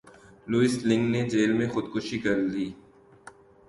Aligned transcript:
Louis 0.49 0.75
لنگ 0.89 1.03
نے 1.13 1.21
jail 1.31 1.51
میں 1.57 1.67
خود 1.73 1.85
کشی 1.93 2.17
کر 2.23 2.37
لی 2.53 2.67